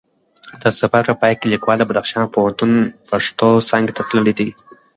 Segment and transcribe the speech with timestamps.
[0.61, 2.71] د سفر په پای کې لیکوال د بدخشان پوهنتون
[3.09, 4.49] پښتو څانګی ته تللی دی